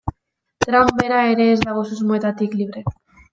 Trump 0.63 0.93
bera 1.01 1.19
ere 1.33 1.45
ez 1.57 1.59
dago 1.67 1.85
susmoetatik 1.91 2.57
libre. 2.63 2.85